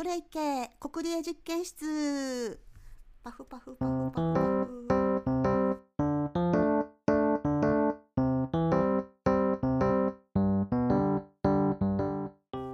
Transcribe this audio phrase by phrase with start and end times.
[0.00, 2.58] それいけ国立実験室。
[3.22, 4.86] パフパフパフパフ。
[4.88, 4.94] パ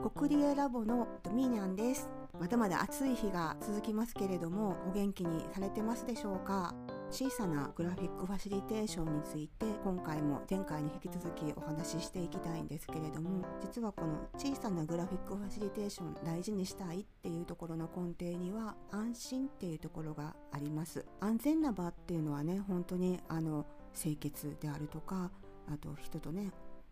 [0.05, 2.09] フ国立ラボのミーニャンです。
[2.39, 6.73] まだまだ暑い日が続きますけれどもお元気にされてますでしょうか？
[7.11, 21.07] 小さなグラフィックファシリテーションについて今回も前回に引き続きお話ししていきたいんですけれども実はこの小さなグラフィックファシリテーション大事にしたいっていうところの根底には安心っていうところがあります。
[21.21, 25.31] 安全な場っていうのはね本当にあの清潔であるとか
[25.73, 26.51] あと人とね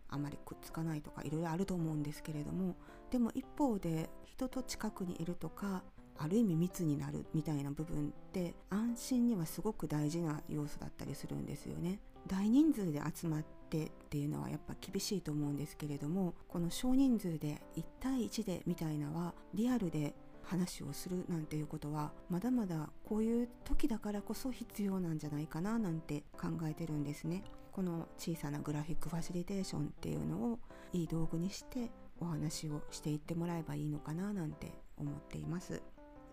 [0.09, 2.75] あまりくっつかないとかいろいろあると思うんですけれども
[3.11, 5.83] でも一方で人と近くにいるとか
[6.17, 11.99] ある意味密になるみたいな部分って安心にはすごく大事な要素だったりするんですよね。
[12.27, 27.43] 大人数で集まってっていうのはやっぱ厳しいと思うんですけれどもこの少人数で1対1でみたいなはリアルで話をするなんていうことはまだまだこういう時だからこそ必要なんじゃないかななんて考えてるんですね。
[27.71, 30.59] この小さなグラフィックファシリテーションっていうのを
[30.93, 35.81] いい道具にしてお話をしていってもらえばいいのかななんて思っています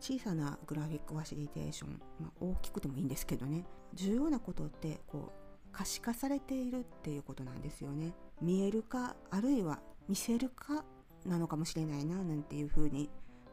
[0.03, 3.64] 小さなグラフィックファシリテーション、まあ、大きくてもいいんですけどね。
[3.95, 8.12] 重要なことってこう可視化されているっていうことなんですよね。
[8.41, 9.78] 見えるかあるいは
[10.09, 10.84] 見せるか
[11.25, 13.11] なのかもしれないななんていうふうに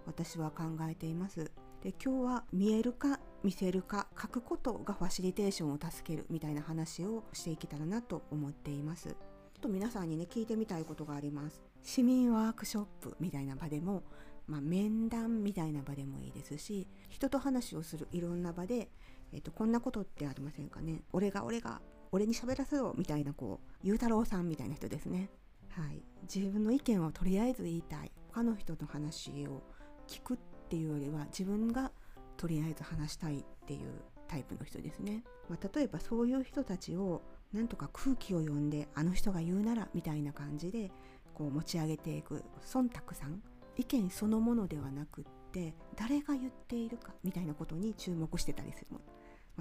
[0.08, 1.52] 私は考えています。
[1.84, 9.10] で今日は見えるか見せるか書くことがファシリテーションを助けるみたいな話をしていけたらなと思っています。
[9.10, 9.16] ちょっ
[9.62, 11.62] と皆さんにね聞いてみたいことがあります。
[11.84, 14.04] 市民ワークショップみたいな場でも、
[14.50, 18.90] まあ、面談みたいな場でもいいですし人と話をするいろんな場で、
[19.32, 21.04] えっと、こんなことってありませんかね。
[21.14, 25.30] 俺が俺が俺に喋らせろみたいなこうゆうたろうさんみたいな人ですね。
[25.70, 26.02] はい。
[26.24, 28.12] 自分の意見をとりあえず言いたい。
[28.32, 29.62] 他の人の話を
[30.08, 30.38] 聞くっ
[30.70, 31.92] ていうよりは自分が
[32.38, 40.92] とりあえず話したいっていうタイプの人ですね、まあ、例えばそういう人たちをなんとか空気を読んであの人が言うならみたいな感じで
[41.34, 43.42] こう持ち上げていく忖度さん。
[43.80, 45.24] 意見そのものではなくっ
[45.54, 49.00] て誰が言っているかみたいなことに注目してたりする、ま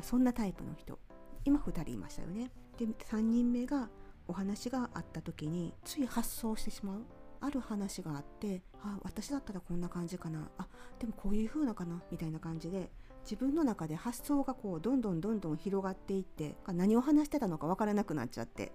[0.00, 0.98] あ、そんなタイプの人。
[1.44, 2.50] 今2人いましたよね。
[2.76, 3.88] で3人目が
[4.26, 7.02] お話があった時につい発想してしまう。
[7.40, 10.50] ある話があってあ私だったらこんな感じかな。
[10.58, 10.66] あ
[10.98, 12.02] でもこういう風なかな。
[12.10, 12.90] みたいな感じで
[13.22, 18.72] 自分の中で発想がこうどんどんどんどん広がっていって何を話してたのか分からなくなっちゃって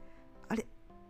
[0.48, 0.66] あれ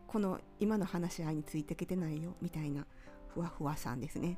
[0.08, 2.36] この今の話し合いについてきてないよ。
[2.42, 2.88] みたいな
[3.34, 4.38] ふわふわさんですね。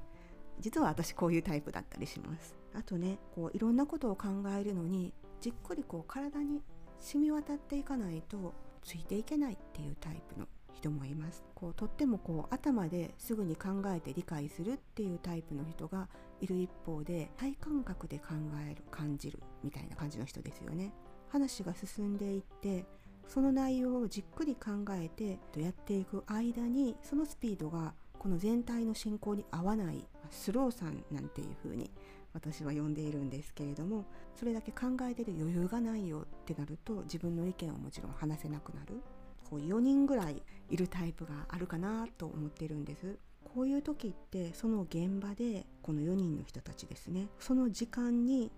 [0.59, 2.55] 実は私こういうタイプだったりします。
[2.73, 6.61] あとねこういろんなことを考えるのにじっくりこう体に
[6.97, 11.43] 染み渡っていかないとついていけないっていうタイプの人もいます。
[11.53, 16.07] こうとってもこう頭ですぐに考えて理解するっていうタイプの人が
[16.41, 18.33] いる一方で体感覚で考
[18.69, 20.93] える感じるみたいな感じの人ですよね。
[21.29, 22.85] 話が進んでいって
[23.27, 27.93] その内容をじっくり考えてやっていく間にそのスピードが
[28.25, 31.91] この全体の進行に合わないスローさんなんていう風に
[32.33, 34.03] 私は呼んでいるんですけれども
[34.33, 38.99] それだけ考えてる余裕がないよってなると自分の意見をもちろん話せなくなる。
[39.47, 40.41] こう4人ぐらい
[40.71, 43.15] いるタイプがあるかなと思ってるんです。
[43.43, 47.27] こういう時ってその現場でこの4人の人たちですね。
[47.37, 48.51] その時間に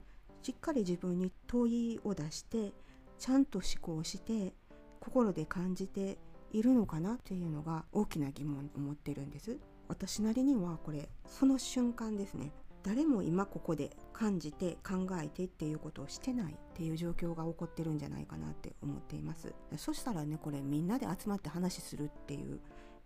[0.43, 2.71] しっかり自分に問いを出して
[3.19, 4.53] ちゃんと思考して
[5.01, 6.17] 心で感じて
[6.51, 9.57] いるのかなっていうのが大きな疑問を持ってるんです。
[9.87, 12.51] 私なりにはこれその瞬間ですね。
[12.83, 19.53] 誰も今ここで感じて考えてっていうことをしてないっていう状況が起こってるんじゃないかなって思っています。
[19.75, 22.59] そしたらねこれみんなで集まって話するっていう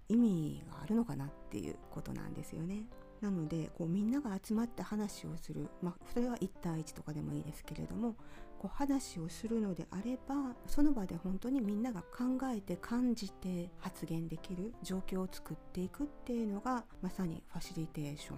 [0.07, 2.85] 意味があるのかなっていうことなんですよね。
[3.21, 8.15] なのでこうみんなが集まって話をする、まあ、それは1対1とかでもいいですけれども
[8.59, 18.37] こう話をするのであればその場で本当にみんなが考えて感じて発言できる状況を作っていくっていうのがまさにファシリテーション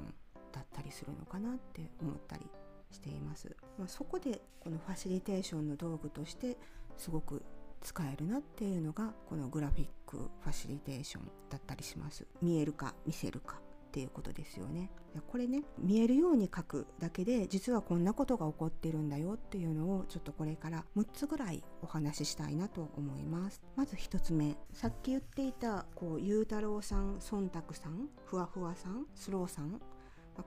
[0.51, 2.45] だったりするのかなって思ったり
[2.91, 3.55] しています。
[3.77, 6.57] まあ、そこでこのファシリテーションの道具として
[6.97, 7.43] すごく
[7.81, 12.25] 使えるなっていうのがこのグラフィックファシリテーションだったりします。
[12.41, 13.59] 見えるか見せるか
[13.93, 14.89] っていうことですよね。
[15.27, 23.61] これね見えるように書くだけで実はこんなことが起こってるんだよっていうのをちょっとこれから6つぐらいお話ししたいなと思います。
[23.75, 29.79] まず1つ目さっき言っていたこうゆうたろうさん忖度さんふわふわさんスローさん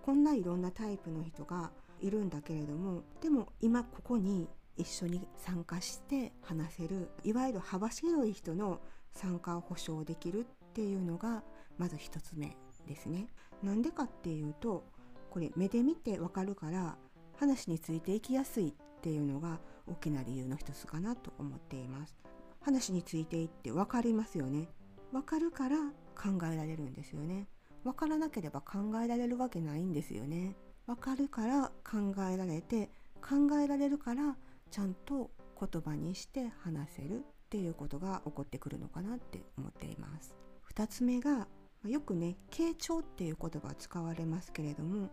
[0.03, 1.71] こんないろんなタイプの人が
[2.01, 8.81] いるんだけれどもでも今ここに一緒に参加して話せるいわゆる幅広い人の
[9.13, 11.45] 参加を保証できるっていうのが
[11.79, 13.29] まず1つ目ですね。
[13.63, 14.85] なんでかっていうと
[15.31, 16.97] これ目で見てわかるから
[17.39, 22.17] 話についていきやすいっていうのが大きな理由の一つかなと思っています。
[22.61, 24.69] 話についていって分かりますよね。
[25.13, 25.77] 分かるから
[26.17, 27.47] 考えられるんですよね。
[27.85, 30.57] 分からなければ考えられるわけないんですよね。
[30.87, 32.91] 分かるから考えられて
[33.21, 34.37] 考えられるから
[34.71, 40.35] ちゃんと言葉にして話せるっていうことが起こってくるのかなって思っています。
[40.75, 41.47] 2つ目が
[41.89, 45.09] よくね傾聴っていう言葉使われますけれども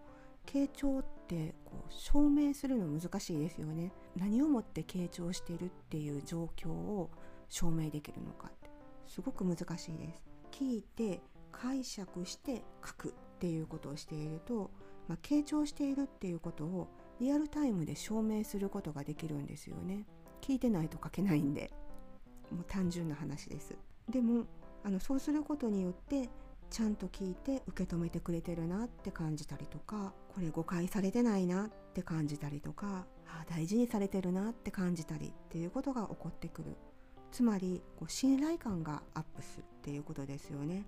[0.45, 3.93] 傾聴ってこう証明するの難しいですよね。
[4.17, 7.09] 何をもって傾聴しているっていう状況を
[7.47, 8.69] 証明できるのかって。
[9.07, 10.23] すごく難しいです。
[10.51, 11.21] 聞いて
[11.51, 14.71] 解釈して書くっていうことをしていると、
[15.07, 16.87] まあ、傾聴しているっていうことを
[17.19, 20.05] リアルタイムで証明することができるんですよね。
[20.41, 21.71] 聞いてないと書けないんで。
[22.51, 23.75] もう単純な話です。
[24.09, 24.45] でも
[24.83, 26.29] あのそうすることによって
[26.73, 36.75] ちゃんと聞いて受け止めてくれてるなって感じたりとかこれ誤解されてないなって感じたりとかあ大事にされてるなって感じたりっていうことが起こってくる。
[37.31, 40.83] つまりこう信頼感がアップするっていうことですよね。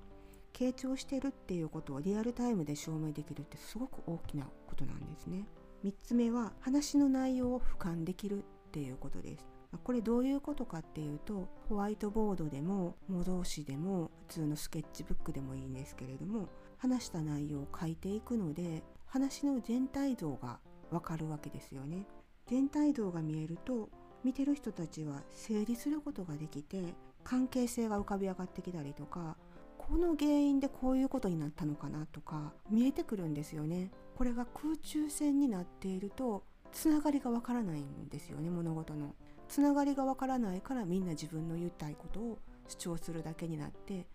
[0.54, 5.46] 傾聴してるっていうことをリアルタイムで証明できるってすごく大きなことなんですね。
[5.84, 8.42] 3つ目は話の内容を俯瞰できるっ
[8.72, 9.48] ていうことです。
[9.84, 20.60] これどういうことかっていうとホワイトボードでも模造紙でも普通のスケッチブックでもいいんですけれども話した内容を書いていくので話の全体像が
[20.92, 22.08] わかるわけですよね。
[22.48, 23.90] 全体像が見えると
[24.24, 26.94] 見てる人たちは整理することができて
[27.24, 29.36] 関係性が浮かび上がってきたりとか
[29.78, 33.92] この原因でこういうことになったのかなとか見えてくるんですよね。
[34.16, 39.14] これが空中戦になっているとつながりがわからないんですよね物事の。
[39.48, 44.08] つながりがわからないからみんな自分の言いたいことを主張するだけになって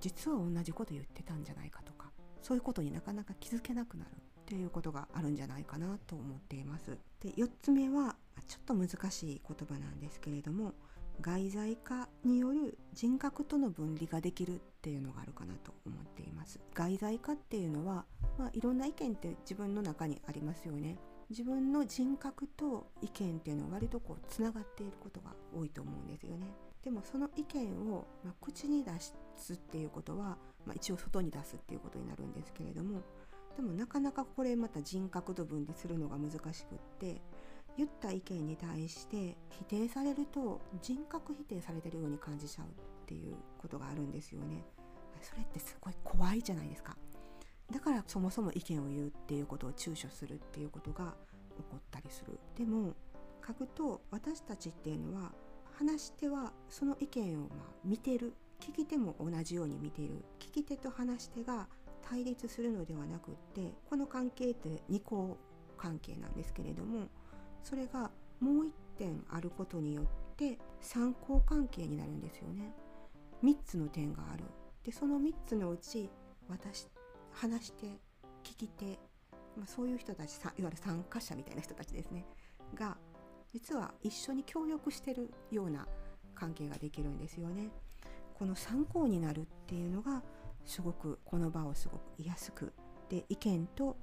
[0.00, 2.10] 実は同じこと言ってたんじゃないかとか
[2.42, 6.98] そういうことになかなか気づけなくなるっていうことがあるんじゃないかなと思っています。
[7.20, 8.16] で4つ目は
[8.48, 10.72] ちょっと難しい言葉なんですけれども
[11.20, 16.58] 外在化による人格との分離ができるっていうのがあるかなと思っています。
[16.74, 18.06] 外在化っていうのは、
[18.38, 20.96] まあ、いろんな意見って自分の中にありますよね。
[21.28, 26.46] 自分の人格と意見っていうのは割とこうつながっていることが多いと思うんですよね。
[26.84, 28.90] でもその意見を、まあ、口に出
[29.36, 33.02] すっていうことは、まあ、一応外に出すっていうことになるんですけれども
[33.56, 37.20] でもなかなかこれまた人格と分離するのが難しくって
[37.76, 42.68] 言った意見に対して否定されると人格否定されてるように感じちゃうっ
[43.06, 44.64] ていうことがあるんですよね。
[45.22, 46.96] それってすごい怖いじゃないですか。
[47.70, 51.14] だからそもそも意見を言うっていうことを躊躇するっていうことが
[51.56, 52.94] 起こったりするでも
[53.46, 55.32] 書くと私たちっていうのは
[55.80, 57.48] 話し手はその意見をま
[57.86, 61.68] 見てる聞き手も同じように見ている聞き手と話し手が
[62.02, 65.38] 対立するのではなくってこの関係って二項
[65.78, 67.08] 関係なんですけれども
[67.62, 68.10] それが
[68.40, 70.04] もう一点あることによっ
[70.36, 72.74] て三項関係になるんですよね。
[73.42, 74.44] 3つの点がある。
[74.84, 76.10] でその3つのうち
[76.46, 76.88] 私
[77.32, 77.86] 話して
[78.44, 78.98] 聞き手、
[79.56, 82.26] まあ、そういう人たちいわゆる参加者みたいな人たちですね。
[82.74, 82.98] が
[83.52, 85.86] 実は一緒に協力してるような
[86.34, 87.70] 関係ができるんですよね。
[88.34, 90.22] この参考になるっていうのが
[90.64, 92.72] すごくこの場をすごく居やすく
[93.08, 93.96] で意見と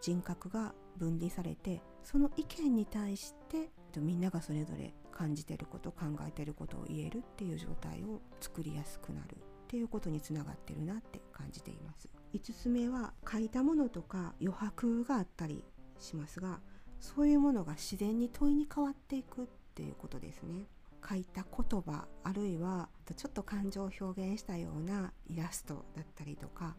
[0.00, 9.38] 人格が分離されてその意見に対してみんながそれぞれ感じてること考えてることを言えるっていう状態を作りやすくなるっ
[9.68, 12.08] ていうことにつながってるなって感じています。
[12.32, 15.64] 5つ目は書いたものとか余白があったり
[16.00, 16.60] しますが
[17.00, 20.66] そういうものが自然に問いに変わっていくっていうことですね。
[21.06, 26.76] 書いた言葉あるいはちょっと感情を表現したようなイラストだったりとか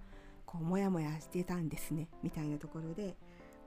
[0.47, 3.15] こうモヤモヤしてたんですねみたいなところで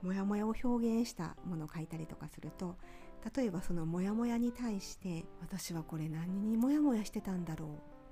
[0.01, 2.75] モヤモヤを表現したものを書いたりとかすると
[3.35, 7.67] 例えばそのモヤモヤに対して私はこれ何にモヤモヤしてたんだろ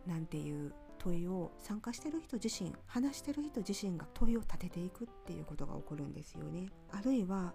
[0.06, 7.54] うなんていう問いを参加してる人自身話してる人自身が問いを立てていくっていうことが起こるんですよねあるいは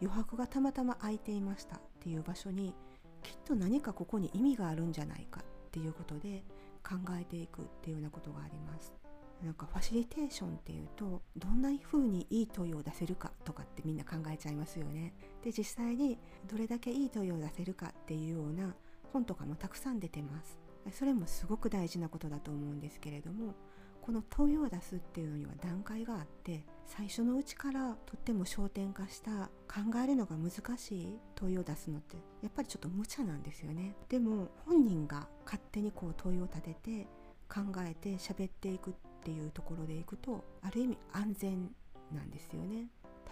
[0.00, 2.74] 余白がたまたま空いていましたっていう場所に
[3.22, 6.44] きっと何かここに意味があるんじゃないかっていうことで
[6.82, 8.92] 考えていくっていうようなことがあります。
[9.42, 15.14] なんかファシリテーションっていうとどんな風にいい問いを出せるかとかってみんな考えちゃいますよね。
[15.42, 16.18] で実際に
[16.50, 18.74] どれだけいい問いを出せるかっていうような
[19.12, 20.58] 本とかもたくさん出てます。
[20.92, 23.54] それもすごく大事なことだと思うんですけれども
[24.04, 37.06] この問いを出すっていうのには段階があって最初のうちからとっても焦点化した考えるのが難しい問いを出すのってやっぱりちょっと無茶なんですよねでも本人が勝手にこう問いを立てて
[37.48, 41.70] 考えて喋っていくっていうところでいくとある意味安全
[42.14, 42.88] なんですよね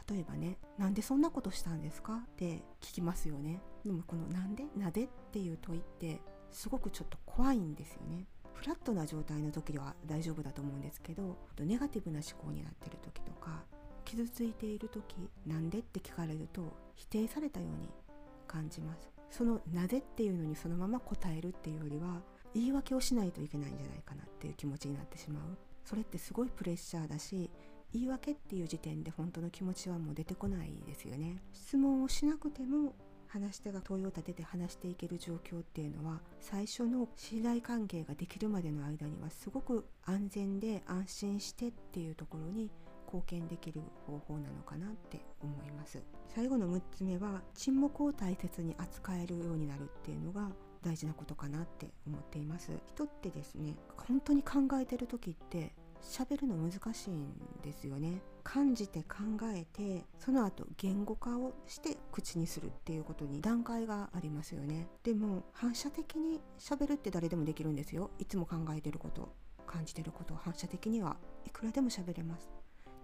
[0.08, 13.64] 例えばね「なんでそんなことしたんですか?」って聞きますよねでもこの「なんで?」「なで?」っていう問いってすごくちょっと怖いんですよねフラットな状態の時では大丈夫だと思うんですけどネガティブな思考になってる時とか
[14.04, 15.16] 傷ついている時
[15.46, 17.88] 「なんで?」って聞かれると否定されたように
[18.46, 22.22] 感じますその「なぜ?」っていうのにそのまま答えるっていうよりは
[22.54, 27.50] 言い訳をしないといけないんじゃないかなっていう気持ちになってしまうそれってすごいプレッシャーだし
[27.92, 32.94] 言い訳っていう時点で本当の気持ちはもう出てこないですよね質問をしなくても
[33.32, 42.70] 話し手が問いを立てて話していける状況っていうのは最初の信頼関係ができるまでの間にはすごく安全で安心してっていうところに
[43.06, 46.02] 貢献できる方法なのかなって思います。
[46.34, 50.50] 最後の6つ目は沈黙を大切に扱えるようになるっていうのが
[50.82, 52.70] 大事なことかなって思っています。
[52.86, 55.72] 人ってですね本当に考えてる時って
[56.02, 58.20] 喋るの難しいんですよね。
[58.42, 59.18] 感じて考
[59.54, 64.88] えてその後言語化をして口にするっていうことに段階がありますよね。
[65.04, 68.10] でも反射的に喋るって誰でもできるんですよ。
[68.18, 69.34] いつも考えてること
[69.66, 70.32] 感じてること。
[70.32, 72.50] を反射的にはいくらでも喋れます。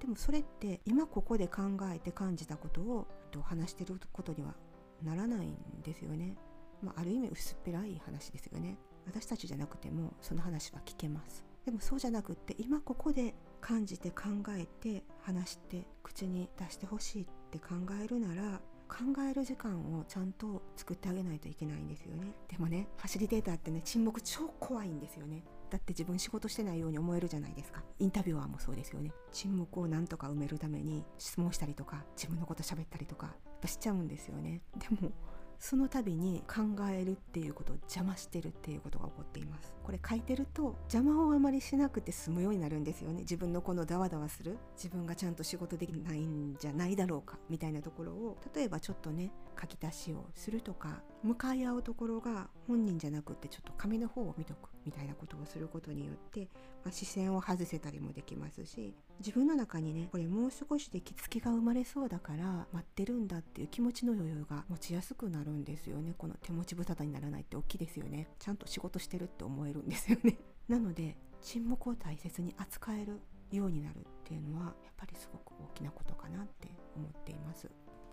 [0.01, 3.07] でもそれって今ここで考えて感じたことを
[3.43, 4.55] 話してることには
[5.03, 6.37] ならないんですよね、
[6.83, 8.79] まあ、ある意味薄っぺらい話ですよね。
[9.07, 11.45] 私たちじゃなくてもその話は聞けます。
[11.65, 18.97] でもそうじゃなくって今ここで感じて考えて話して口に出してほしいって考えるなら考
[19.31, 22.33] える時間をちゃんと作ってあげないといけないんですよね。
[22.49, 25.45] でもねファシリテーターってね沈黙超怖いんですよね。
[25.71, 27.83] だって自分仕事してないように思えるじゃないですか。
[27.99, 29.13] インタビュアーもそうですよね。
[29.33, 33.35] 沈黙をなんとか埋めるために質問したりとか自分のこと喋ったりとか
[33.67, 34.63] しちゃうんですよね。
[34.79, 35.13] でも
[35.59, 39.75] その度に考えるっていうことを邪魔してるっていうことが起こっています。
[39.83, 43.21] これ書いてると邪魔をあまりしなくて済むようになるんですよね。
[43.21, 44.59] 自分のこのダワダワする。
[44.77, 47.39] 自分がちゃんと仕事できないんじゃないだろうか。
[47.49, 56.49] みたいなところを例えばちょっとね書き足しをするとか向かい合うところが本人じゃなくってちょっと紙の方を見とくみたいなことをすることによって、
[56.85, 66.15] まあ、視線を外せたりもできますし自分の中にねこれもう少しで気付きが生まれそうだから待ってるんだっていう気持ちの余裕が持ちやすくなるんですよね。
[66.17, 68.29] この手持ち無沙汰にならないって大きいですよね。
[68.39, 70.39] ちゃんと仕事してるって思えるんですよね。
[70.69, 73.21] なので沈黙を大切に扱える
[73.51, 77.69] ようになるっていうのはやっぱりすごく大きなことかなって思っています。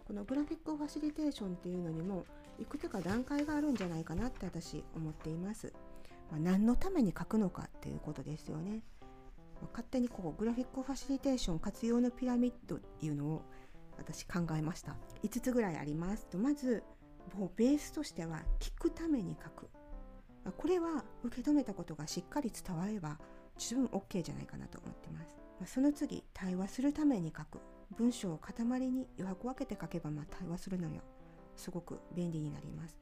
[0.06, 2.26] このグラフィックファシリテーションっていうのにも
[2.60, 5.74] いくつか段階があるんじゃないかなって私思っています、
[6.32, 8.84] まあ、何のために書くのかっていうことですよね、
[9.62, 13.42] まあ、勝手にこうグラフィックファシリテーション活用のピラミッドっていうのを
[13.98, 14.96] 私考えました。
[15.24, 16.28] 5つぐらいあります。
[16.28, 16.84] とまず
[17.34, 19.70] もうベースとしては聞くために書く。
[20.44, 23.18] まこれは受け止めたことがしっかり伝われば
[23.58, 25.38] 十分 OK じゃないかなと思ってます。
[25.60, 27.60] まその次対話するために書く。
[27.98, 28.54] 文章を塊
[28.90, 31.02] に余白分けて書けばまあ対話するのよ。
[31.56, 32.98] すごく便利になります。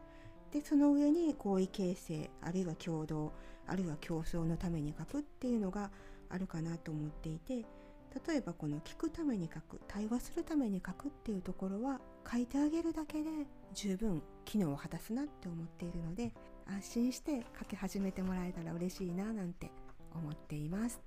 [0.51, 3.31] でその上に合意形成あるいは共同
[3.65, 5.89] あるいは競争のために書くっていうのが
[6.29, 7.65] あるかなと思っていて
[8.27, 11.99] 例えばこの聞くために書く対話するために書くっていうところは
[12.31, 13.29] 書いてあげるだけで
[13.73, 16.31] 十分機能を果たすなって思っているので
[16.67, 19.71] 安心して書き始めてもらえたら嬉しいななんて
[20.13, 21.01] 思っています。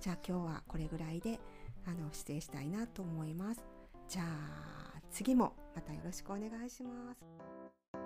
[0.00, 1.40] じゃあ今日はこれぐらいで
[1.86, 3.64] あの出演したいなと思います。
[4.08, 8.01] じゃあ次もまたよろしくお願いします。